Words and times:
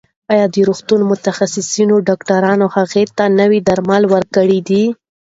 ایا 0.33 0.45
د 0.53 0.55
روغتون 0.67 1.01
متخصص 1.11 1.69
ډاکټرانو 2.07 2.65
هغې 2.75 3.03
ته 3.17 3.23
نوي 3.39 3.59
درمل 3.67 4.03
ورکړي 4.13 4.59
دي؟ 4.67 4.83